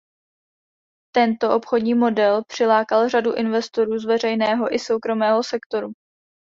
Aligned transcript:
Tento 1.15 1.53
obchodní 1.55 1.93
model 1.93 2.43
přilákal 2.47 3.09
řadu 3.09 3.33
investorů 3.35 3.99
z 3.99 4.05
veřejného 4.05 4.75
i 4.75 4.79
soukromého 4.79 5.43
sektoru. 5.43 5.91